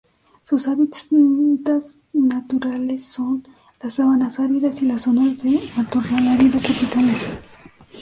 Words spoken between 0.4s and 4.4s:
Sus hábitats naturales son: las sabanas